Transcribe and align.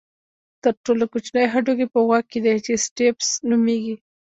تر 0.63 0.73
ټولو 0.83 1.03
کوچنی 1.11 1.45
هډوکی 1.53 1.87
په 1.93 1.99
غوږ 2.07 2.25
کې 2.31 2.39
دی 2.45 2.55
چې 2.65 2.81
سټیپس 2.85 3.29
نومېږي. 3.49 3.95